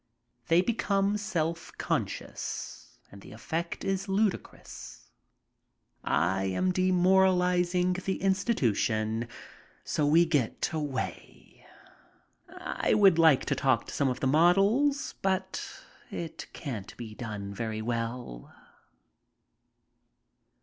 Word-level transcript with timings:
They 0.47 0.61
become 0.63 1.15
self 1.15 1.71
conscious 1.77 2.97
and 3.11 3.21
the 3.21 3.33
effect 3.33 3.83
is 3.85 4.07
ludicrous. 4.09 5.11
I 6.03 6.45
am 6.45 6.71
demoralizing 6.71 7.93
the 7.93 8.19
institution, 8.19 9.27
so 9.83 10.07
we 10.07 10.25
get 10.25 10.71
away. 10.73 11.67
I 12.49 12.95
would 12.95 13.19
like 13.19 13.45
to 13.45 13.53
talk 13.55 13.85
to 13.85 13.93
some 13.93 14.09
of 14.09 14.21
the 14.21 14.25
models, 14.25 15.13
but 15.21 15.63
it 16.09 16.47
can't 16.51 16.97
be 16.97 17.13
done 17.13 17.53
very 17.53 17.83
well. 17.83 18.51